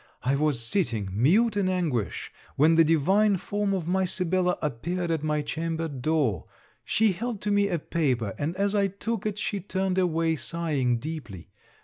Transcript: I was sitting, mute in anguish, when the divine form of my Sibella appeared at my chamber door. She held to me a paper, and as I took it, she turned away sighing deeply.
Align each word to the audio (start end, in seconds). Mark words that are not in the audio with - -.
I 0.23 0.33
was 0.33 0.59
sitting, 0.59 1.09
mute 1.11 1.55
in 1.55 1.69
anguish, 1.69 2.31
when 2.55 2.73
the 2.73 2.83
divine 2.83 3.37
form 3.37 3.71
of 3.71 3.87
my 3.87 4.03
Sibella 4.03 4.57
appeared 4.59 5.11
at 5.11 5.21
my 5.21 5.43
chamber 5.43 5.87
door. 5.87 6.45
She 6.83 7.11
held 7.11 7.39
to 7.41 7.51
me 7.51 7.67
a 7.67 7.77
paper, 7.77 8.33
and 8.39 8.55
as 8.55 8.73
I 8.73 8.87
took 8.87 9.27
it, 9.27 9.37
she 9.37 9.59
turned 9.59 9.99
away 9.99 10.37
sighing 10.37 10.97
deeply. 10.97 11.51